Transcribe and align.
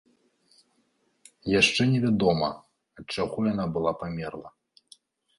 Яшчэ 1.59 1.81
невядома, 1.91 2.49
ад 3.01 3.05
чаго 3.17 3.37
яна 3.53 3.65
была 3.75 3.93
памерла. 4.01 4.49